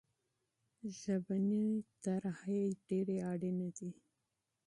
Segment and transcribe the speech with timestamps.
[0.99, 1.67] ژبني
[2.01, 3.89] پلانونه ډېر اړين دي.